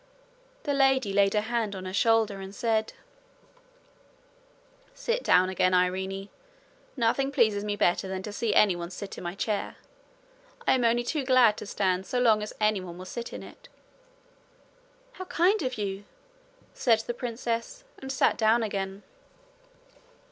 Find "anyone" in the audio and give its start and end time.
8.55-8.89, 12.59-12.97